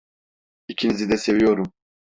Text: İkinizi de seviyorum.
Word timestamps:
İkinizi 0.67 1.09
de 1.09 1.17
seviyorum. 1.17 1.73